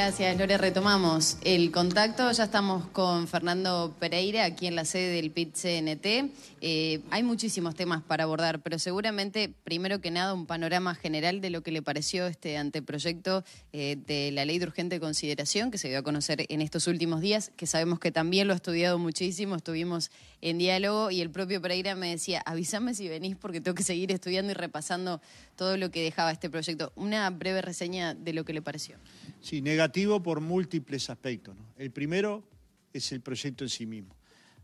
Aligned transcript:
Gracias, 0.00 0.38
Lore. 0.38 0.58
Retomamos 0.58 1.38
el 1.42 1.72
contacto. 1.72 2.30
Ya 2.30 2.44
estamos 2.44 2.86
con 2.90 3.26
Fernando 3.26 3.96
Pereira 3.98 4.44
aquí 4.44 4.68
en 4.68 4.76
la 4.76 4.84
sede 4.84 5.12
del 5.14 5.32
PIT-CNT. 5.32 6.30
Eh, 6.60 7.00
hay 7.10 7.22
muchísimos 7.24 7.74
temas 7.74 8.04
para 8.04 8.22
abordar, 8.22 8.60
pero 8.60 8.78
seguramente, 8.78 9.52
primero 9.64 10.00
que 10.00 10.12
nada, 10.12 10.34
un 10.34 10.46
panorama 10.46 10.94
general 10.94 11.40
de 11.40 11.50
lo 11.50 11.62
que 11.62 11.72
le 11.72 11.82
pareció 11.82 12.28
este 12.28 12.56
anteproyecto 12.56 13.42
eh, 13.72 13.96
de 14.06 14.30
la 14.30 14.44
ley 14.44 14.60
de 14.60 14.66
urgente 14.66 15.00
consideración 15.00 15.72
que 15.72 15.78
se 15.78 15.88
dio 15.88 15.98
a 15.98 16.02
conocer 16.02 16.46
en 16.48 16.62
estos 16.62 16.86
últimos 16.86 17.20
días, 17.20 17.50
que 17.56 17.66
sabemos 17.66 17.98
que 17.98 18.12
también 18.12 18.46
lo 18.46 18.52
ha 18.52 18.56
estudiado 18.56 19.00
muchísimo, 19.00 19.56
estuvimos 19.56 20.12
en 20.40 20.58
diálogo 20.58 21.10
y 21.10 21.20
el 21.20 21.30
propio 21.30 21.60
Pereira 21.60 21.96
me 21.96 22.10
decía, 22.10 22.40
avísame 22.46 22.94
si 22.94 23.08
venís 23.08 23.34
porque 23.34 23.60
tengo 23.60 23.74
que 23.74 23.82
seguir 23.82 24.12
estudiando 24.12 24.52
y 24.52 24.54
repasando 24.54 25.20
todo 25.56 25.76
lo 25.76 25.90
que 25.90 26.04
dejaba 26.04 26.30
este 26.30 26.48
proyecto. 26.48 26.92
Una 26.94 27.28
breve 27.30 27.62
reseña 27.62 28.14
de 28.14 28.32
lo 28.32 28.44
que 28.44 28.52
le 28.52 28.62
pareció. 28.62 28.96
Sí, 29.40 29.60
negativo 29.60 29.87
por 30.22 30.40
múltiples 30.40 31.08
aspectos. 31.10 31.56
El 31.76 31.90
primero 31.90 32.44
es 32.92 33.10
el 33.12 33.20
proyecto 33.20 33.64
en 33.64 33.70
sí 33.70 33.86
mismo. 33.86 34.14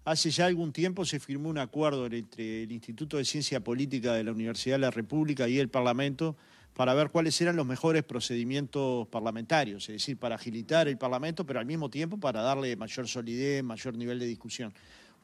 Hace 0.04 0.30
ya 0.30 0.46
algún 0.46 0.72
tiempo 0.72 1.04
se 1.04 1.18
firmó 1.18 1.48
un 1.48 1.58
acuerdo 1.58 2.06
entre 2.06 2.64
el 2.64 2.72
Instituto 2.72 3.16
de 3.16 3.24
Ciencia 3.24 3.60
Política 3.60 4.12
de 4.12 4.22
la 4.22 4.32
Universidad 4.32 4.74
de 4.74 4.80
la 4.80 4.90
República 4.90 5.48
y 5.48 5.58
el 5.58 5.70
Parlamento 5.70 6.36
para 6.74 6.92
ver 6.92 7.10
cuáles 7.10 7.40
eran 7.40 7.56
los 7.56 7.66
mejores 7.66 8.02
procedimientos 8.02 9.08
parlamentarios, 9.08 9.88
es 9.88 9.94
decir, 9.94 10.18
para 10.18 10.34
agilitar 10.34 10.88
el 10.88 10.98
Parlamento, 10.98 11.46
pero 11.46 11.60
al 11.60 11.66
mismo 11.66 11.88
tiempo 11.88 12.18
para 12.18 12.42
darle 12.42 12.76
mayor 12.76 13.08
solidez, 13.08 13.62
mayor 13.62 13.96
nivel 13.96 14.18
de 14.18 14.26
discusión. 14.26 14.74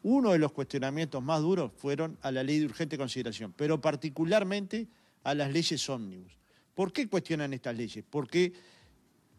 Uno 0.01 0.31
de 0.31 0.39
los 0.39 0.51
cuestionamientos 0.51 1.21
más 1.21 1.41
duros 1.41 1.71
fueron 1.77 2.17
a 2.23 2.31
la 2.31 2.41
ley 2.41 2.57
de 2.59 2.65
urgente 2.65 2.97
consideración, 2.97 3.53
pero 3.55 3.79
particularmente 3.79 4.87
a 5.23 5.35
las 5.35 5.51
leyes 5.51 5.87
ómnibus. 5.89 6.31
¿Por 6.73 6.91
qué 6.91 7.07
cuestionan 7.07 7.53
estas 7.53 7.75
leyes? 7.77 8.03
Porque 8.09 8.53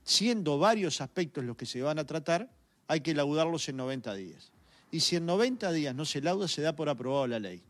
siendo 0.04 0.58
varios 0.58 1.00
aspectos 1.00 1.44
los 1.44 1.56
que 1.56 1.66
se 1.66 1.82
van 1.82 1.98
a 1.98 2.04
tratar, 2.04 2.50
hay 2.88 3.00
que 3.00 3.14
laudarlos 3.14 3.68
en 3.68 3.76
90 3.76 4.14
días. 4.14 4.52
Y 4.90 5.00
si 5.00 5.16
en 5.16 5.26
90 5.26 5.72
días 5.72 5.94
no 5.94 6.04
se 6.04 6.20
lauda, 6.20 6.48
se 6.48 6.62
da 6.62 6.76
por 6.76 6.88
aprobado 6.88 7.26
la 7.26 7.38
ley. 7.38 7.62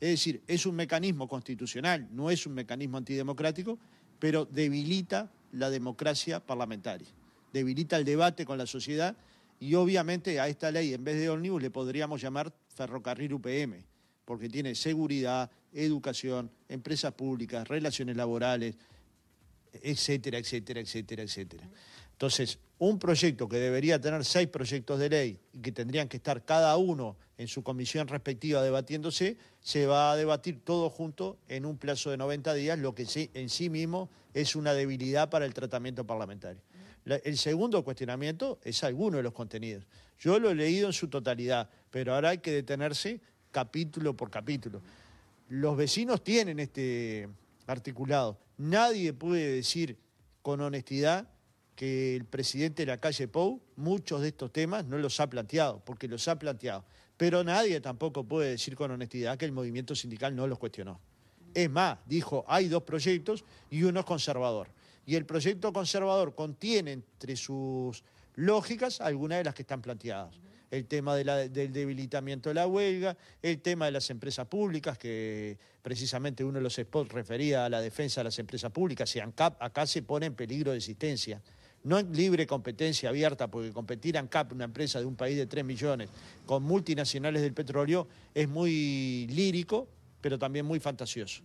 Es 0.00 0.10
decir, 0.10 0.42
es 0.46 0.64
un 0.66 0.76
mecanismo 0.76 1.28
constitucional, 1.28 2.08
no 2.12 2.30
es 2.30 2.46
un 2.46 2.54
mecanismo 2.54 2.96
antidemocrático, 2.96 3.78
pero 4.18 4.44
debilita 4.44 5.30
la 5.52 5.68
democracia 5.68 6.40
parlamentaria, 6.40 7.08
debilita 7.52 7.96
el 7.96 8.04
debate 8.04 8.46
con 8.46 8.56
la 8.56 8.66
sociedad 8.66 9.16
y 9.58 9.74
obviamente 9.74 10.40
a 10.40 10.48
esta 10.48 10.70
ley, 10.70 10.94
en 10.94 11.04
vez 11.04 11.18
de 11.18 11.28
ómnibus, 11.28 11.60
le 11.60 11.70
podríamos 11.70 12.22
llamar 12.22 12.50
ferrocarril 12.68 13.34
UPM, 13.34 13.84
porque 14.24 14.48
tiene 14.48 14.74
seguridad, 14.74 15.50
educación, 15.72 16.50
empresas 16.68 17.12
públicas, 17.12 17.68
relaciones 17.68 18.16
laborales, 18.16 18.76
etcétera, 19.82 20.38
etcétera, 20.38 20.80
etcétera, 20.80 21.22
etcétera. 21.22 21.68
Entonces, 22.12 22.58
un 22.78 22.98
proyecto 22.98 23.48
que 23.48 23.56
debería 23.56 24.00
tener 24.00 24.24
seis 24.24 24.48
proyectos 24.48 24.98
de 24.98 25.08
ley 25.08 25.40
y 25.52 25.60
que 25.60 25.72
tendrían 25.72 26.08
que 26.08 26.18
estar 26.18 26.44
cada 26.44 26.76
uno 26.76 27.16
en 27.38 27.48
su 27.48 27.62
comisión 27.62 28.08
respectiva 28.08 28.62
debatiéndose, 28.62 29.38
se 29.60 29.86
va 29.86 30.12
a 30.12 30.16
debatir 30.16 30.60
todo 30.62 30.90
junto 30.90 31.38
en 31.48 31.64
un 31.64 31.78
plazo 31.78 32.10
de 32.10 32.18
90 32.18 32.52
días, 32.54 32.78
lo 32.78 32.94
que 32.94 33.06
en 33.32 33.48
sí 33.48 33.70
mismo 33.70 34.10
es 34.34 34.54
una 34.54 34.74
debilidad 34.74 35.30
para 35.30 35.46
el 35.46 35.54
tratamiento 35.54 36.06
parlamentario. 36.06 36.60
el 37.06 37.38
segundo 37.38 37.82
cuestionamiento 37.82 38.58
es 38.62 38.84
alguno 38.84 39.16
de 39.16 39.22
los 39.22 39.32
contenidos. 39.32 39.86
Yo 40.18 40.38
lo 40.38 40.50
he 40.50 40.54
leído 40.54 40.86
en 40.86 40.92
su 40.92 41.08
totalidad, 41.08 41.70
pero 41.90 42.14
ahora 42.14 42.30
hay 42.30 42.38
que 42.38 42.52
detenerse 42.52 43.20
capítulo 43.50 44.14
por 44.14 44.30
capítulo. 44.30 44.82
Los 45.48 45.76
vecinos 45.76 46.22
tienen 46.22 46.60
este 46.60 47.28
articulado. 47.66 48.38
Nadie 48.60 49.14
puede 49.14 49.54
decir 49.54 49.96
con 50.42 50.60
honestidad 50.60 51.30
que 51.74 52.14
el 52.14 52.26
presidente 52.26 52.82
de 52.82 52.92
la 52.92 53.00
calle 53.00 53.26
Pou 53.26 53.62
muchos 53.76 54.20
de 54.20 54.28
estos 54.28 54.52
temas 54.52 54.84
no 54.84 54.98
los 54.98 55.18
ha 55.18 55.30
planteado, 55.30 55.82
porque 55.82 56.06
los 56.06 56.28
ha 56.28 56.38
planteado. 56.38 56.84
Pero 57.16 57.42
nadie 57.42 57.80
tampoco 57.80 58.22
puede 58.22 58.50
decir 58.50 58.76
con 58.76 58.90
honestidad 58.90 59.38
que 59.38 59.46
el 59.46 59.52
movimiento 59.52 59.94
sindical 59.94 60.36
no 60.36 60.46
los 60.46 60.58
cuestionó. 60.58 61.00
Es 61.54 61.70
más, 61.70 62.00
dijo, 62.04 62.44
hay 62.46 62.68
dos 62.68 62.82
proyectos 62.82 63.46
y 63.70 63.82
uno 63.84 64.00
es 64.00 64.04
conservador. 64.04 64.68
Y 65.06 65.14
el 65.14 65.24
proyecto 65.24 65.72
conservador 65.72 66.34
contiene 66.34 66.92
entre 66.92 67.36
sus 67.36 68.04
lógicas 68.34 69.00
algunas 69.00 69.38
de 69.38 69.44
las 69.44 69.54
que 69.54 69.62
están 69.62 69.80
planteadas 69.80 70.38
el 70.70 70.86
tema 70.86 71.16
del 71.16 71.72
debilitamiento 71.72 72.48
de 72.48 72.54
la 72.54 72.66
huelga, 72.66 73.16
el 73.42 73.60
tema 73.60 73.86
de 73.86 73.92
las 73.92 74.08
empresas 74.10 74.46
públicas, 74.46 74.96
que 74.96 75.58
precisamente 75.82 76.44
uno 76.44 76.58
de 76.58 76.62
los 76.62 76.76
spots 76.76 77.12
refería 77.12 77.64
a 77.64 77.68
la 77.68 77.80
defensa 77.80 78.20
de 78.20 78.24
las 78.24 78.38
empresas 78.38 78.70
públicas, 78.70 79.14
y 79.16 79.20
ANCAP 79.20 79.60
acá 79.60 79.86
se 79.86 80.02
pone 80.02 80.26
en 80.26 80.34
peligro 80.34 80.70
de 80.70 80.76
existencia. 80.76 81.42
No 81.82 81.98
en 81.98 82.14
libre 82.14 82.46
competencia 82.46 83.08
abierta, 83.08 83.50
porque 83.50 83.72
competir 83.72 84.18
ANCAP, 84.18 84.52
una 84.52 84.64
empresa 84.64 85.00
de 85.00 85.06
un 85.06 85.16
país 85.16 85.36
de 85.36 85.46
3 85.46 85.64
millones, 85.64 86.10
con 86.46 86.62
multinacionales 86.62 87.42
del 87.42 87.54
petróleo, 87.54 88.06
es 88.34 88.48
muy 88.48 89.26
lírico, 89.30 89.88
pero 90.20 90.38
también 90.38 90.66
muy 90.66 90.78
fantasioso. 90.78 91.42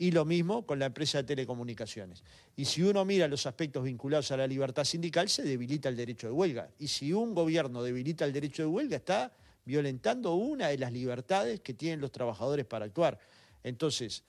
Y 0.00 0.12
lo 0.12 0.24
mismo 0.24 0.64
con 0.64 0.78
la 0.78 0.86
empresa 0.86 1.18
de 1.18 1.24
telecomunicaciones. 1.24 2.24
Y 2.56 2.64
si 2.64 2.80
uno 2.80 3.04
mira 3.04 3.28
los 3.28 3.44
aspectos 3.44 3.84
vinculados 3.84 4.30
a 4.30 4.38
la 4.38 4.46
libertad 4.46 4.84
sindical, 4.84 5.28
se 5.28 5.42
debilita 5.42 5.90
el 5.90 5.96
derecho 5.96 6.26
de 6.26 6.32
huelga. 6.32 6.70
Y 6.78 6.88
si 6.88 7.12
un 7.12 7.34
gobierno 7.34 7.82
debilita 7.82 8.24
el 8.24 8.32
derecho 8.32 8.62
de 8.62 8.68
huelga, 8.68 8.96
está 8.96 9.30
violentando 9.66 10.36
una 10.36 10.68
de 10.68 10.78
las 10.78 10.90
libertades 10.90 11.60
que 11.60 11.74
tienen 11.74 12.00
los 12.00 12.10
trabajadores 12.12 12.64
para 12.64 12.86
actuar. 12.86 13.18
Entonces, 13.62 14.24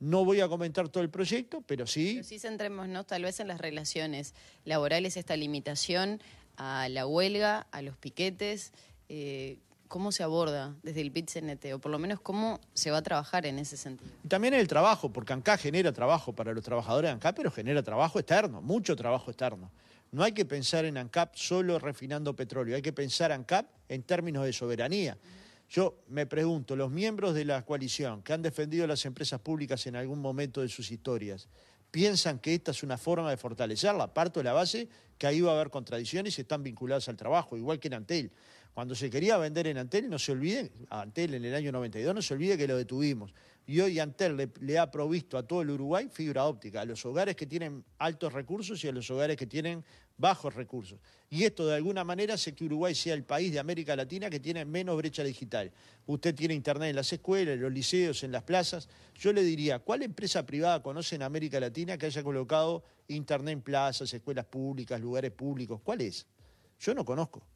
no 0.00 0.24
voy 0.24 0.40
a 0.40 0.48
comentar 0.48 0.88
todo 0.88 1.02
el 1.02 1.10
proyecto, 1.10 1.60
pero 1.60 1.86
sí... 1.86 2.14
Pero 2.14 2.24
sí 2.26 2.38
centrémonos 2.38 3.06
tal 3.06 3.24
vez 3.24 3.38
en 3.38 3.48
las 3.48 3.60
relaciones 3.60 4.34
laborales, 4.64 5.18
esta 5.18 5.36
limitación 5.36 6.22
a 6.56 6.88
la 6.88 7.06
huelga, 7.06 7.66
a 7.70 7.82
los 7.82 7.98
piquetes. 7.98 8.72
Eh, 9.10 9.58
¿Cómo 9.92 10.10
se 10.10 10.22
aborda 10.22 10.74
desde 10.82 11.02
el 11.02 11.12
PIT-CNT? 11.12 11.74
O 11.74 11.78
por 11.78 11.92
lo 11.92 11.98
menos, 11.98 12.18
¿cómo 12.18 12.58
se 12.72 12.90
va 12.90 12.96
a 12.96 13.02
trabajar 13.02 13.44
en 13.44 13.58
ese 13.58 13.76
sentido? 13.76 14.10
También 14.26 14.54
en 14.54 14.60
el 14.60 14.66
trabajo, 14.66 15.12
porque 15.12 15.34
ANCAP 15.34 15.60
genera 15.60 15.92
trabajo 15.92 16.34
para 16.34 16.54
los 16.54 16.64
trabajadores 16.64 17.10
de 17.10 17.12
ANCAP, 17.12 17.36
pero 17.36 17.50
genera 17.50 17.82
trabajo 17.82 18.18
externo, 18.18 18.62
mucho 18.62 18.96
trabajo 18.96 19.30
externo. 19.30 19.70
No 20.10 20.22
hay 20.22 20.32
que 20.32 20.46
pensar 20.46 20.86
en 20.86 20.96
ANCAP 20.96 21.34
solo 21.34 21.78
refinando 21.78 22.34
petróleo, 22.34 22.74
hay 22.74 22.80
que 22.80 22.94
pensar 22.94 23.32
ANCAP 23.32 23.66
en 23.90 24.02
términos 24.04 24.46
de 24.46 24.54
soberanía. 24.54 25.18
Yo 25.68 25.98
me 26.08 26.24
pregunto, 26.24 26.74
los 26.74 26.90
miembros 26.90 27.34
de 27.34 27.44
la 27.44 27.60
coalición 27.66 28.22
que 28.22 28.32
han 28.32 28.40
defendido 28.40 28.86
las 28.86 29.04
empresas 29.04 29.40
públicas 29.40 29.86
en 29.86 29.96
algún 29.96 30.20
momento 30.20 30.62
de 30.62 30.70
sus 30.70 30.90
historias, 30.90 31.48
piensan 31.90 32.38
que 32.38 32.54
esta 32.54 32.70
es 32.70 32.82
una 32.82 32.96
forma 32.96 33.28
de 33.28 33.36
fortalecerla. 33.36 34.14
Parto 34.14 34.40
de 34.40 34.44
la 34.44 34.54
base 34.54 34.88
que 35.18 35.26
ahí 35.26 35.42
va 35.42 35.52
a 35.52 35.54
haber 35.54 35.68
contradicciones 35.68 36.38
y 36.38 36.40
están 36.40 36.62
vinculadas 36.62 37.10
al 37.10 37.16
trabajo, 37.16 37.58
igual 37.58 37.78
que 37.78 37.88
en 37.88 37.94
Antel. 37.94 38.32
Cuando 38.74 38.94
se 38.94 39.10
quería 39.10 39.36
vender 39.36 39.66
en 39.66 39.76
Antel, 39.76 40.08
no 40.08 40.18
se 40.18 40.32
olviden, 40.32 40.70
Antel 40.88 41.34
en 41.34 41.44
el 41.44 41.54
año 41.54 41.72
92, 41.72 42.14
no 42.14 42.22
se 42.22 42.32
olvide 42.32 42.56
que 42.56 42.66
lo 42.66 42.76
detuvimos. 42.76 43.34
Y 43.66 43.80
hoy 43.80 43.98
Antel 43.98 44.50
le, 44.60 44.78
ha 44.78 44.90
provisto 44.90 45.36
a 45.36 45.46
todo 45.46 45.60
el 45.60 45.70
Uruguay 45.70 46.08
fibra 46.10 46.46
óptica, 46.46 46.80
a 46.80 46.84
los 46.86 47.04
hogares 47.04 47.36
que 47.36 47.46
tienen 47.46 47.84
altos 47.98 48.32
recursos 48.32 48.82
y 48.82 48.88
a 48.88 48.92
los 48.92 49.10
hogares 49.10 49.36
que 49.36 49.46
tienen 49.46 49.84
bajos 50.16 50.54
recursos. 50.54 50.98
Y 51.28 51.44
esto 51.44 51.66
de 51.66 51.76
alguna 51.76 52.02
manera 52.02 52.34
hace 52.34 52.54
que 52.54 52.64
Uruguay 52.64 52.94
sea 52.94 53.12
el 53.12 53.24
país 53.24 53.52
de 53.52 53.58
América 53.58 53.94
Latina 53.94 54.30
que 54.30 54.40
tiene 54.40 54.64
menos 54.64 54.96
brecha 54.96 55.22
digital. 55.22 55.70
Usted 56.06 56.34
tiene 56.34 56.54
internet 56.54 56.90
en 56.90 56.96
las 56.96 57.12
escuelas, 57.12 57.54
en 57.54 57.60
los 57.60 57.72
liceos, 57.72 58.24
en 58.24 58.32
las 58.32 58.42
plazas. 58.42 58.88
Yo 59.14 59.34
le 59.34 59.42
diría, 59.42 59.80
¿cuál 59.80 60.02
empresa 60.02 60.46
privada 60.46 60.82
conoce 60.82 61.14
en 61.14 61.22
América 61.22 61.60
Latina 61.60 61.98
que 61.98 62.06
haya 62.06 62.22
colocado 62.22 62.84
internet 63.08 63.52
en 63.52 63.60
plazas, 63.60 64.12
escuelas 64.14 64.46
públicas, 64.46 64.98
lugares 64.98 65.30
públicos? 65.30 65.80
¿Cuál 65.84 66.00
es? 66.00 66.26
Yo 66.80 66.94
no 66.94 67.04
conozco. 67.04 67.51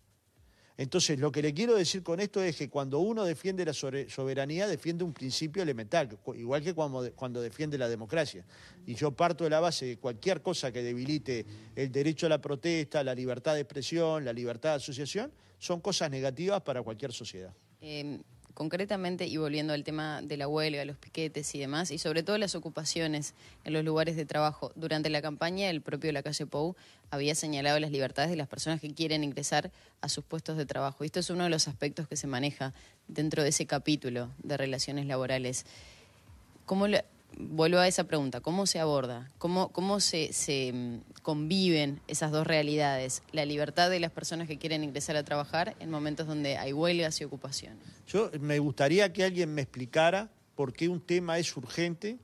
Entonces, 0.79 1.19
lo 1.19 1.33
que 1.33 1.41
le 1.41 1.55
quiero 1.55 1.75
decir 1.75 2.03
con 2.03 2.21
esto 2.21 2.43
es 2.43 2.57
que 2.57 2.69
cuando 2.69 2.99
uno 2.99 3.25
defiende 3.25 3.65
la 3.65 3.73
soberanía, 3.73 4.67
defiende 4.67 5.05
un 5.05 5.15
principio 5.15 5.63
elemental, 5.63 6.19
igual 6.35 6.63
que 6.63 6.75
cuando, 6.75 7.41
defiende 7.41 7.79
la 7.79 7.89
democracia. 7.89 8.45
Y 8.85 8.95
yo 8.95 9.11
parto 9.11 9.45
de 9.45 9.51
la 9.51 9.61
base 9.61 9.87
de 9.87 9.97
cualquier 9.97 10.43
cosa 10.43 10.71
que 10.73 10.83
debilite 10.83 11.47
el 11.75 11.91
derecho 11.91 12.27
a 12.27 12.29
la 12.29 12.41
protesta, 12.43 13.03
la 13.03 13.15
libertad 13.15 13.55
de 13.55 13.61
expresión, 13.61 14.25
la 14.25 14.35
libertad 14.35 14.71
de 14.71 14.77
asociación, 14.77 15.33
son 15.59 15.81
cosas 15.81 16.11
negativas 16.11 16.61
para 16.61 16.83
cualquier 16.83 17.13
sociedad. 17.13 17.55
Em, 17.81 18.23
concretamente, 18.57 19.27
y 19.27 19.37
volviendo 19.37 19.75
al 19.75 19.85
tema 19.85 20.23
de 20.23 20.39
la 20.39 20.49
huelga, 20.49 20.83
los 20.87 20.97
piquetes 20.97 21.55
y 21.55 21.59
demás, 21.59 21.91
y 21.91 21.99
sobre 21.99 22.23
todo 22.23 22.39
las 22.39 22.55
ocupaciones 22.55 23.35
en 23.65 23.75
los 23.75 23.85
lugares 23.85 24.17
de 24.17 24.25
trabajo, 24.25 24.73
durante 24.77 25.11
la 25.11 25.21
campaña 25.21 25.69
el 25.69 25.83
propio 25.83 26.11
La 26.11 26.23
Calle 26.23 26.47
Pou 26.47 26.75
había 27.11 27.35
señalado 27.35 27.79
las 27.79 27.91
libertades 27.91 28.31
de 28.31 28.37
las 28.37 28.49
personas 28.49 28.81
que 28.81 28.95
quieren 28.95 29.25
ingresar 29.25 29.71
a 30.01 30.09
sus 30.09 30.25
puestos 30.25 30.57
de 30.57 30.65
trabajo. 30.65 31.05
Y 31.05 31.09
esto 31.09 31.21
es 31.21 31.29
uno 31.29 31.45
de 31.45 31.51
los 31.51 31.69
aspectos 31.69 32.09
que 32.09 32.17
se 32.17 32.27
maneja 32.27 32.73
dentro 33.09 33.43
de 33.43 33.51
ese 33.51 33.67
capítulo 33.67 34.31
de 34.43 34.57
relaciones 34.57 35.05
laborales. 35.05 35.67
¿Cómo 36.65 36.87
vuelvo 37.37 37.79
a 37.79 37.89
esa 37.89 38.05
pregunta, 38.05 38.41
¿cómo 38.41 38.67
se 38.67 38.81
aborda? 38.81 39.31
¿Cómo, 39.39 39.71
cómo 39.73 40.01
se, 40.01 40.31
mm, 40.73 41.23
conviven 41.23 42.01
esas 42.09 42.33
dos 42.33 42.47
realidades? 42.47 43.23
La 43.33 43.45
libertad 43.45 43.91
de 43.91 44.01
las 44.01 44.11
personas 44.11 44.49
que 44.49 44.59
quieren 44.59 44.83
ingresar 44.85 45.17
a 45.17 45.25
trabajar 45.25 45.77
en 45.81 45.91
momentos 45.91 46.27
donde 46.27 46.57
hay 46.57 46.73
huelgas 46.73 47.21
y 47.21 47.25
ocupaciones. 47.25 47.79
Yo 48.09 48.31
me 48.41 48.59
gustaría 48.59 49.13
que 49.13 49.25
alguien 49.25 49.55
me 49.55 49.63
explicara 49.63 50.31
por 50.55 50.73
qué 50.73 50.89
un 50.89 51.01
tema 51.01 51.39
es 51.39 51.57
urgente 51.57 52.19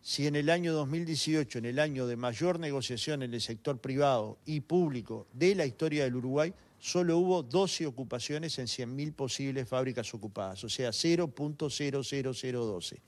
si 0.00 0.26
en 0.26 0.36
el 0.36 0.48
año 0.48 0.72
2018, 0.72 1.58
en 1.58 1.66
el 1.66 1.78
año 1.78 2.06
de 2.06 2.16
mayor 2.16 2.58
negociación 2.58 3.22
en 3.22 3.34
el 3.34 3.42
sector 3.42 3.78
privado 3.78 4.38
y 4.46 4.60
público 4.60 5.26
de 5.32 5.54
la 5.54 5.66
historia 5.66 6.04
del 6.04 6.16
Uruguay, 6.16 6.54
solo 6.78 7.18
hubo 7.18 7.42
12 7.42 7.86
ocupaciones 7.86 8.58
en 8.58 8.66
100.000 8.66 9.12
posibles 9.12 9.68
fábricas 9.68 10.14
ocupadas, 10.14 10.64
o 10.64 10.68
sea, 10.68 10.90
0.00012. 10.90 12.98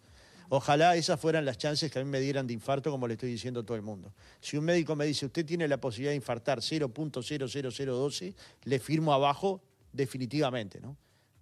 Ojalá 0.52 0.96
esas 0.96 1.20
fueran 1.20 1.44
las 1.44 1.58
chances 1.58 1.92
que 1.92 2.00
a 2.00 2.04
mí 2.04 2.10
me 2.10 2.18
dieran 2.18 2.44
de 2.44 2.52
infarto, 2.52 2.90
como 2.90 3.06
le 3.06 3.14
estoy 3.14 3.30
diciendo 3.30 3.60
a 3.60 3.62
todo 3.62 3.76
el 3.76 3.82
mundo. 3.82 4.12
Si 4.40 4.56
un 4.56 4.64
médico 4.64 4.96
me 4.96 5.06
dice, 5.06 5.26
usted 5.26 5.46
tiene 5.46 5.68
la 5.68 5.80
posibilidad 5.80 6.10
de 6.10 6.16
infartar 6.16 6.58
0.00012, 6.58 8.34
le 8.64 8.78
firmo 8.80 9.12
abajo 9.12 9.62
definitivamente, 9.92 10.80
¿no? 10.80 10.96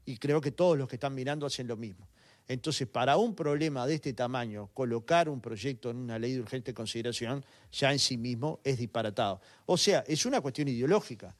Y 0.05 0.19
creo 0.19 0.43
que 0.43 0.53
todos 0.53 0.77
los 0.77 0.89
que 0.89 0.97
están 0.97 1.15
mirando 1.15 1.47
hacen 1.47 1.67
lo 1.67 1.79
mismo. 1.79 2.07
Entonces, 2.49 2.87
para 2.87 3.17
un 3.17 3.35
problema 3.35 3.87
de 3.87 3.95
este 3.95 4.13
tamaño, 4.13 4.69
colocar 4.75 5.31
un 5.31 5.41
proyecto 5.41 5.89
en 5.89 5.97
una 5.97 6.19
ley 6.19 6.35
de 6.35 6.41
urgente 6.41 6.75
consideración 6.75 7.43
ya 7.73 7.91
en 7.91 7.99
sí 7.99 8.19
mismo 8.19 8.61
es 8.63 8.77
disparatado. 8.77 9.41
O 9.65 9.79
sea, 9.79 10.05
es 10.07 10.27
una 10.27 10.43
cuestión 10.43 10.69
ideológica. 10.69 11.35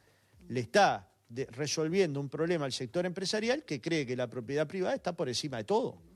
Le 0.49 0.61
está 0.61 1.07
resolviendo 1.51 2.19
un 2.19 2.31
problema 2.31 2.65
al 2.65 2.73
sector 2.73 3.05
empresarial 3.05 3.65
que 3.65 3.79
cree 3.79 4.07
que 4.07 4.17
la 4.17 4.27
propiedad 4.27 4.67
privada 4.67 4.95
está 4.95 5.15
por 5.15 5.29
encima 5.29 5.59
de 5.59 5.65
todo 5.65 6.08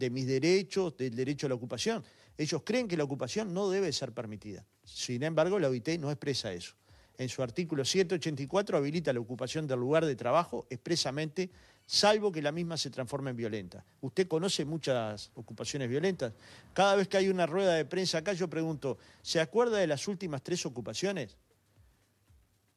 de 0.00 0.10
mis 0.10 0.26
derechos, 0.26 0.96
del 0.96 1.14
derecho 1.14 1.46
a 1.46 1.50
la 1.50 1.54
ocupación. 1.54 2.02
Ellos 2.36 2.62
creen 2.64 2.88
que 2.88 2.96
la 2.96 3.04
ocupación 3.04 3.52
no 3.52 3.68
debe 3.68 3.92
ser 3.92 4.12
permitida. 4.12 4.64
Sin 4.82 5.22
embargo, 5.22 5.58
la 5.58 5.68
OIT 5.68 6.00
no 6.00 6.10
expresa 6.10 6.52
eso. 6.52 6.74
En 7.18 7.28
su 7.28 7.42
artículo 7.42 7.84
184 7.84 8.78
habilita 8.78 9.12
la 9.12 9.20
ocupación 9.20 9.66
del 9.66 9.78
lugar 9.78 10.06
de 10.06 10.16
trabajo 10.16 10.66
expresamente, 10.70 11.50
salvo 11.84 12.32
que 12.32 12.40
la 12.40 12.50
misma 12.50 12.78
se 12.78 12.88
transforme 12.88 13.30
en 13.30 13.36
violenta. 13.36 13.84
Usted 14.00 14.26
conoce 14.26 14.64
muchas 14.64 15.30
ocupaciones 15.34 15.90
violentas. 15.90 16.32
Cada 16.72 16.96
vez 16.96 17.08
que 17.08 17.18
hay 17.18 17.28
una 17.28 17.44
rueda 17.44 17.74
de 17.74 17.84
prensa 17.84 18.18
acá, 18.18 18.32
yo 18.32 18.48
pregunto, 18.48 18.96
¿se 19.20 19.38
acuerda 19.38 19.76
de 19.76 19.86
las 19.86 20.08
últimas 20.08 20.42
tres 20.42 20.64
ocupaciones? 20.64 21.36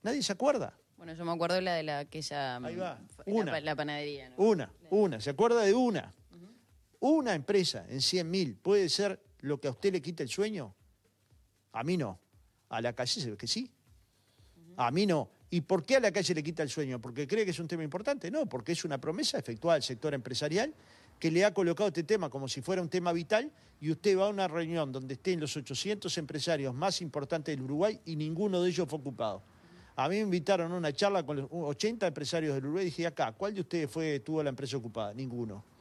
Nadie 0.01 0.21
se 0.21 0.33
acuerda. 0.33 0.77
Bueno, 0.97 1.13
yo 1.13 1.23
me 1.23 1.31
acuerdo 1.31 1.55
de 1.55 1.61
la 1.61 1.75
de 1.75 1.83
la 1.83 1.99
aquella... 1.99 2.57
Ahí 2.57 2.75
va, 2.75 2.99
una. 3.25 3.61
La, 3.61 3.75
panadería. 3.77 4.33
Una, 4.35 4.69
una. 4.89 5.21
¿Se 5.21 5.29
acuerda 5.29 5.61
de 5.61 5.73
una? 5.73 6.13
Una 7.05 7.35
empresa 7.35 7.85
en 7.89 7.97
100.000 7.97 8.55
puede 8.61 8.87
ser 8.87 9.19
lo 9.41 9.59
que 9.59 9.67
a 9.67 9.71
usted 9.71 9.91
le 9.91 10.01
quita 10.01 10.23
el 10.23 10.29
sueño. 10.29 10.73
A 11.73 11.83
mí 11.83 11.97
no. 11.97 12.17
A 12.69 12.79
la 12.79 12.93
calle 12.93 13.19
se 13.19 13.29
ve 13.29 13.35
que 13.35 13.45
sí. 13.45 13.69
A 14.77 14.89
mí 14.89 15.05
no. 15.05 15.29
¿Y 15.49 15.59
por 15.59 15.83
qué 15.83 15.97
a 15.97 15.99
la 15.99 16.13
calle 16.13 16.33
le 16.33 16.41
quita 16.41 16.63
el 16.63 16.69
sueño? 16.69 17.01
¿Porque 17.01 17.27
cree 17.27 17.43
que 17.43 17.51
es 17.51 17.59
un 17.59 17.67
tema 17.67 17.83
importante? 17.83 18.31
No, 18.31 18.45
porque 18.45 18.71
es 18.71 18.85
una 18.85 19.01
promesa 19.01 19.37
efectuada 19.37 19.75
al 19.75 19.83
sector 19.83 20.13
empresarial 20.13 20.73
que 21.19 21.29
le 21.29 21.43
ha 21.43 21.53
colocado 21.53 21.89
este 21.89 22.03
tema 22.03 22.29
como 22.29 22.47
si 22.47 22.61
fuera 22.61 22.81
un 22.81 22.87
tema 22.87 23.11
vital 23.11 23.51
y 23.81 23.91
usted 23.91 24.17
va 24.17 24.27
a 24.27 24.29
una 24.29 24.47
reunión 24.47 24.93
donde 24.93 25.15
estén 25.15 25.41
los 25.41 25.57
800 25.57 26.17
empresarios 26.17 26.73
más 26.73 27.01
importantes 27.01 27.53
del 27.53 27.65
Uruguay 27.65 27.99
y 28.05 28.15
ninguno 28.15 28.61
de 28.61 28.69
ellos 28.69 28.87
fue 28.87 28.99
ocupado. 28.99 29.43
A 29.97 30.07
mí 30.07 30.15
me 30.15 30.21
invitaron 30.21 30.71
a 30.71 30.77
una 30.77 30.93
charla 30.93 31.25
con 31.25 31.35
los 31.35 31.49
80 31.51 32.07
empresarios 32.07 32.55
del 32.55 32.63
Uruguay 32.63 32.83
y 32.83 32.85
dije, 32.85 33.07
acá, 33.07 33.33
¿cuál 33.33 33.53
de 33.53 33.59
ustedes 33.59 33.91
fue, 33.91 34.21
tuvo 34.21 34.41
la 34.41 34.51
empresa 34.51 34.77
ocupada? 34.77 35.13
Ninguno. 35.13 35.72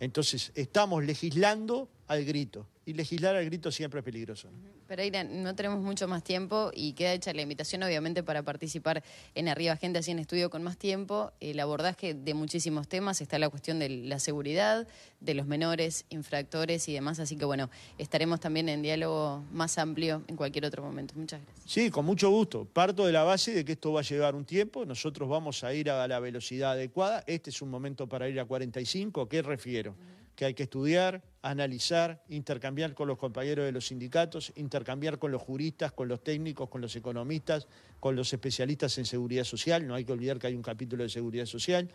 Entonces, 0.00 0.52
estamos 0.54 1.04
legislando 1.04 1.88
al 2.12 2.24
grito. 2.24 2.66
Y 2.84 2.94
legislar 2.94 3.36
al 3.36 3.44
grito 3.44 3.70
siempre 3.70 4.00
es 4.00 4.04
peligroso. 4.04 4.48
Pereira, 4.88 5.22
no 5.22 5.54
tenemos 5.54 5.80
mucho 5.80 6.08
más 6.08 6.24
tiempo 6.24 6.72
y 6.74 6.94
queda 6.94 7.12
hecha 7.12 7.32
la 7.32 7.42
invitación, 7.42 7.82
obviamente, 7.84 8.24
para 8.24 8.42
participar 8.42 9.04
en 9.36 9.48
Arriba 9.48 9.76
Gente, 9.76 10.00
así 10.00 10.10
en 10.10 10.18
estudio 10.18 10.50
con 10.50 10.64
más 10.64 10.76
tiempo. 10.76 11.32
El 11.38 11.60
abordaje 11.60 12.14
de 12.14 12.34
muchísimos 12.34 12.88
temas 12.88 13.20
está 13.20 13.38
la 13.38 13.48
cuestión 13.48 13.78
de 13.78 13.88
la 13.88 14.18
seguridad, 14.18 14.88
de 15.20 15.34
los 15.34 15.46
menores, 15.46 16.06
infractores 16.10 16.88
y 16.88 16.92
demás. 16.92 17.20
Así 17.20 17.36
que, 17.36 17.44
bueno, 17.44 17.70
estaremos 17.98 18.40
también 18.40 18.68
en 18.68 18.82
diálogo 18.82 19.44
más 19.52 19.78
amplio 19.78 20.24
en 20.26 20.36
cualquier 20.36 20.64
otro 20.64 20.82
momento. 20.82 21.14
Muchas 21.16 21.40
gracias. 21.40 21.70
Sí, 21.70 21.88
con 21.88 22.04
mucho 22.04 22.30
gusto. 22.30 22.64
Parto 22.64 23.06
de 23.06 23.12
la 23.12 23.22
base 23.22 23.54
de 23.54 23.64
que 23.64 23.72
esto 23.72 23.92
va 23.92 24.00
a 24.00 24.04
llevar 24.04 24.34
un 24.34 24.44
tiempo. 24.44 24.84
Nosotros 24.84 25.28
vamos 25.28 25.62
a 25.62 25.72
ir 25.72 25.88
a 25.88 26.08
la 26.08 26.18
velocidad 26.18 26.72
adecuada. 26.72 27.22
Este 27.28 27.50
es 27.50 27.62
un 27.62 27.70
momento 27.70 28.08
para 28.08 28.28
ir 28.28 28.40
a 28.40 28.44
45. 28.44 29.22
¿A 29.22 29.28
qué 29.28 29.40
refiero? 29.40 29.94
que 30.36 30.44
hay 30.44 30.54
que 30.54 30.62
estudiar, 30.64 31.22
analizar, 31.42 32.22
intercambiar 32.28 32.94
con 32.94 33.08
los 33.08 33.18
compañeros 33.18 33.64
de 33.64 33.72
los 33.72 33.88
sindicatos, 33.88 34.52
intercambiar 34.54 35.18
con 35.18 35.32
los 35.32 35.42
juristas, 35.42 35.92
con 35.92 36.08
los 36.08 36.22
técnicos, 36.22 36.68
con 36.68 36.80
los 36.80 36.94
economistas, 36.94 37.66
con 37.98 38.14
los 38.14 38.32
especialistas 38.32 38.96
en 38.98 39.04
seguridad 39.04 39.44
social, 39.44 39.86
no 39.86 39.94
hay 39.94 40.04
que 40.04 40.12
olvidar 40.12 40.38
que 40.38 40.46
hay 40.46 40.54
un 40.54 40.62
capítulo 40.62 41.02
de 41.02 41.08
seguridad 41.08 41.46
social, 41.46 41.88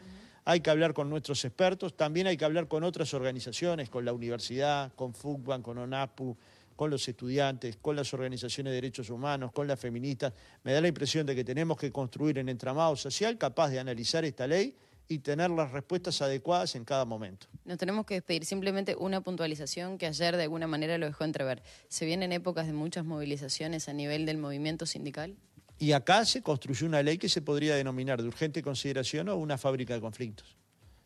hay 0.44 0.60
que 0.60 0.70
hablar 0.70 0.94
con 0.94 1.10
nuestros 1.10 1.44
expertos, 1.46 1.96
también 1.96 2.28
hay 2.28 2.38
que 2.38 2.46
hablar 2.46 2.68
con 2.68 2.84
otras 2.84 3.14
organizaciones, 3.14 3.90
con 3.90 4.06
la 4.06 4.14
universidad, 4.14 4.94
con 4.96 5.14
FUCBAN, 5.14 5.62
con 5.62 5.78
ONAPU, 5.78 6.38
con 6.76 6.90
los 6.90 7.08
estudiantes, 7.08 7.78
con 7.78 7.96
las 7.96 8.14
organizaciones 8.14 8.72
de 8.72 8.76
derechos 8.76 9.10
humanos, 9.10 9.52
con 9.52 9.68
las 9.68 9.80
feministas. 9.80 10.34
Me 10.64 10.74
da 10.74 10.80
la 10.80 10.88
impresión 10.88 11.26
de 11.26 11.36
que 11.36 11.44
tenemos 11.44 11.78
que 11.78 11.92
construir 11.92 12.40
un 12.40 12.50
entramado 12.50 12.96
social 12.96 13.38
capaz 13.38 13.70
de 13.70 13.80
analizar 13.80 14.24
esta 14.26 14.46
ley 14.46 14.76
y 15.09 15.19
tener 15.19 15.50
las 15.50 15.71
respuestas 15.71 16.21
adecuadas 16.21 16.75
en 16.75 16.83
cada 16.83 17.06
momento. 17.06 17.48
Nos 17.65 17.77
tenemos 17.77 18.06
que 18.06 18.15
despedir. 18.15 18.45
Simplemente 18.45 18.95
una 18.95 19.21
puntualización 19.21 19.98
que 19.98 20.06
ayer 20.06 20.36
de 20.36 20.44
alguna 20.44 20.68
manera 20.68 20.98
lo 20.98 21.06
dejó 21.06 21.24
entrever. 21.24 21.63
¿Se 21.88 22.06
vienen 22.06 22.31
épocas 22.31 22.68
de 22.68 22.74
muchas 22.74 23.06
movilizaciones 23.06 23.88
a 23.89 23.94
nivel 23.94 24.25
del 24.25 24.38
movimiento 24.38 24.86
sindical? 24.86 25.36
Y 25.80 25.92
acá 25.92 26.25
se 26.25 26.42
construyó 26.42 26.88
una 26.88 27.04
ley 27.04 27.18
que 27.18 27.30
se 27.30 27.42
podría 27.42 27.75
denominar 27.75 28.21
de 28.21 28.27
urgente 28.27 28.63
consideración 28.63 29.30
o 29.30 29.36
una 29.36 29.57
fábrica 29.57 29.94
de 29.94 30.01
conflictos. 30.01 30.57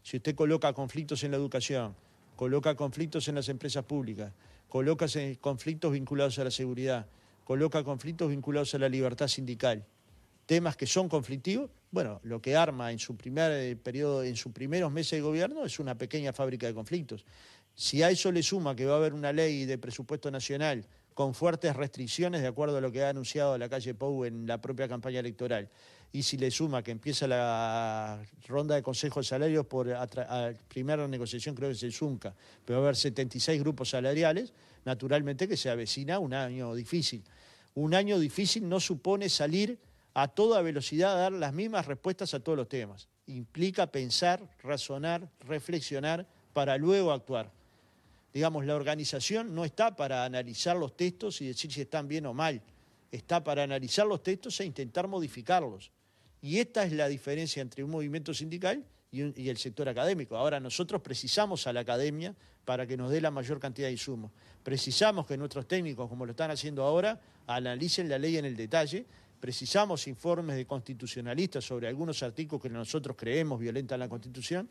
Si 0.02 0.18
usted 0.18 0.34
coloca 0.34 0.74
conflictos 0.74 1.24
en 1.24 1.32
la 1.32 1.38
educación, 1.38 1.96
coloca 2.36 2.76
conflictos 2.76 3.28
en 3.28 3.36
las 3.36 3.50
empresas 3.50 3.84
públicas, 3.84 4.32
coloca 4.70 5.06
conflictos 5.42 5.92
vinculados 5.92 6.40
a 6.40 6.46
la 6.46 6.52
seguridad, 6.52 7.06
coloca 7.44 7.84
conflictos 7.84 8.30
vinculados 8.30 8.74
a 8.74 8.80
la 8.80 8.90
libertad 8.90 9.28
sindical, 9.28 9.86
temas 10.46 10.78
que 10.78 10.88
son 10.88 11.10
conflictivos, 11.10 11.70
bueno, 11.92 12.22
lo 12.24 12.42
que 12.42 12.56
arma 12.56 12.92
en 12.92 13.00
su 13.00 13.18
primer 13.18 13.52
eh, 13.52 13.76
periodo, 13.76 14.24
en 14.24 14.36
sus 14.36 14.52
primeros 14.54 14.92
meses 14.92 15.12
de 15.12 15.22
gobierno 15.22 15.66
es 15.66 15.78
una 15.78 15.98
pequeña 15.98 16.32
fábrica 16.32 16.66
de 16.66 16.74
conflictos. 16.74 17.26
Si 17.76 18.02
a 18.02 18.10
eso 18.10 18.32
le 18.32 18.42
suma 18.44 18.76
que 18.76 18.86
va 18.86 18.94
a 18.94 18.98
haber 18.98 19.14
una 19.14 19.34
ley 19.34 19.66
de 19.66 19.78
presupuesto 19.78 20.32
nacional 20.32 20.86
con 21.14 21.34
fuertes 21.34 21.76
restricciones 21.76 22.42
de 22.42 22.48
acuerdo 22.48 22.78
a 22.78 22.82
lo 22.82 22.92
que 22.92 23.04
ha 23.04 23.10
anunciado 23.10 23.58
la 23.58 23.68
calle 23.68 23.94
Pou 23.94 24.24
en 24.24 24.48
la 24.48 24.62
propia 24.62 24.88
campaña 24.88 25.20
electoral, 25.20 25.70
y 26.14 26.24
si 26.24 26.38
le 26.38 26.52
suma 26.52 26.84
que 26.84 26.92
empieza 26.92 27.28
la 27.28 28.22
ronda 28.48 28.76
de 28.76 28.82
consejos 28.82 29.26
de 29.26 29.30
salarios 29.30 29.66
por 29.66 29.88
la 29.88 30.54
primera 30.68 31.08
negociación, 31.08 31.56
creo 31.56 31.70
que 31.70 31.76
es 31.76 31.84
el 31.84 31.94
ZUNCA, 31.94 32.34
pero 32.66 32.80
va 32.80 32.86
a 32.86 32.88
haber 32.88 32.96
76 32.96 33.60
grupos 33.62 33.90
salariales, 33.90 34.54
naturalmente 34.84 35.48
que 35.48 35.56
se 35.58 35.70
avecina 35.70 36.20
un 36.20 36.34
año 36.34 36.74
difícil. 36.76 37.24
Un 37.76 37.94
año 37.94 38.20
difícil 38.20 38.68
no 38.68 38.80
supone 38.80 39.30
salir 39.30 39.80
a 40.14 40.28
toda 40.28 40.62
velocidad 40.62 41.16
dar 41.16 41.32
las 41.32 41.54
mismas 41.54 41.86
respuestas 41.86 42.34
a 42.34 42.40
todos 42.40 42.58
los 42.58 42.70
temas. 42.70 43.08
Implica 43.28 43.88
pensar, 43.88 44.42
razonar, 44.62 45.30
reflexionar 45.40 46.28
para 46.54 46.78
luego 46.78 47.12
actuar. 47.12 47.52
Digamos, 48.34 48.66
la 48.66 48.76
organización 48.76 49.54
no 49.54 49.66
está 49.66 49.96
para 49.96 50.26
analizar 50.26 50.76
los 50.76 50.96
textos 50.96 51.42
y 51.42 51.48
decir 51.48 51.72
si 51.72 51.82
están 51.82 52.08
bien 52.08 52.26
o 52.26 52.34
mal, 52.34 52.62
está 53.12 53.44
para 53.44 53.64
analizar 53.64 54.08
los 54.08 54.24
textos 54.24 54.60
e 54.60 54.66
intentar 54.66 55.08
modificarlos. 55.08 55.92
Y 56.42 56.60
esta 56.60 56.84
es 56.84 56.94
la 56.94 57.08
diferencia 57.08 57.62
entre 57.62 57.84
un 57.84 57.92
movimiento 57.92 58.34
sindical 58.34 58.84
y, 59.12 59.50
el 59.50 59.58
sector 59.58 59.90
académico. 59.90 60.38
Ahora 60.38 60.60
nosotros 60.60 61.02
precisamos 61.02 61.68
a 61.68 61.74
la 61.74 61.82
academia 61.82 62.34
para 62.66 62.88
que 62.88 62.96
nos 62.96 63.12
dé 63.12 63.20
la 63.20 63.32
mayor 63.32 63.60
cantidad 63.60 63.88
de 63.88 63.94
insumos. 63.94 64.32
Precisamos 64.64 65.26
que 65.26 65.38
nuestros 65.38 65.68
técnicos, 65.68 66.08
como 66.08 66.26
lo 66.26 66.32
están 66.32 66.52
haciendo 66.52 66.84
ahora, 66.84 67.20
analicen 67.48 68.08
la 68.08 68.18
ley 68.18 68.38
en 68.38 68.46
el 68.46 68.56
detalle 68.56 69.06
precisamos 69.42 70.08
informes 70.08 70.56
de 70.56 70.66
constitucionalistas 70.66 71.66
sobre 71.66 71.88
algunos 71.88 72.24
artículos 72.24 72.62
que 72.62 72.70
nosotros 72.70 73.18
creemos 73.18 73.60
violentan 73.60 74.00
la 74.00 74.08
Constitución 74.08 74.70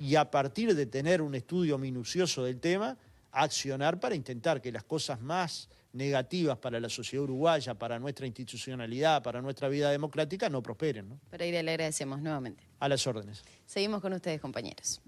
y 0.00 0.16
a 0.16 0.28
partir 0.30 0.74
de 0.74 0.86
tener 0.86 1.22
un 1.22 1.34
estudio 1.34 1.78
minucioso 1.78 2.42
del 2.42 2.58
tema, 2.58 2.96
accionar 3.30 4.00
para 4.00 4.14
intentar 4.14 4.60
que 4.60 4.72
las 4.72 4.84
cosas 4.84 5.20
más 5.20 5.68
negativas 5.92 6.58
para 6.58 6.80
la 6.80 6.88
sociedad 6.88 7.24
uruguaya, 7.24 7.74
para 7.74 7.98
nuestra 7.98 8.26
institucionalidad, 8.26 9.22
para 9.22 9.40
nuestra 9.40 9.68
vida 9.68 9.90
democrática, 9.90 10.48
no 10.48 10.62
prosperen. 10.62 11.08
¿no? 11.08 11.20
Para 11.30 11.46
ir 11.46 11.52
le 11.52 11.70
agradecemos 11.70 12.20
nuevamente. 12.20 12.64
A 12.80 12.88
las 12.88 13.06
órdenes. 13.06 13.42
Seguimos 13.66 14.00
con 14.00 14.12
ustedes, 14.12 14.40
compañeros. 14.40 15.00